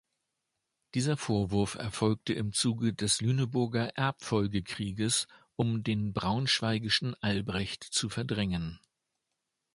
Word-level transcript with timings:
Dieser 0.95 1.15
Vorwurf 1.15 1.75
erfolgte 1.75 2.33
im 2.33 2.53
Zuge 2.53 2.91
des 2.91 3.21
Lüneburger 3.21 3.89
Erbfolgekrieges, 3.95 5.27
um 5.55 5.83
den 5.83 6.11
braunschweigischen 6.11 7.13
Albrecht 7.21 7.83
zu 7.83 8.09
verdrängen. 8.09 8.79